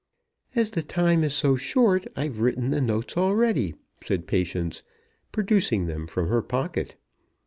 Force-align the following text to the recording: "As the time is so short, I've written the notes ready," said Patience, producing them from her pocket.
"As 0.55 0.71
the 0.71 0.81
time 0.81 1.23
is 1.23 1.35
so 1.35 1.55
short, 1.55 2.07
I've 2.15 2.39
written 2.39 2.71
the 2.71 2.81
notes 2.81 3.15
ready," 3.15 3.75
said 4.03 4.25
Patience, 4.25 4.81
producing 5.31 5.85
them 5.85 6.07
from 6.07 6.27
her 6.27 6.41
pocket. 6.41 6.95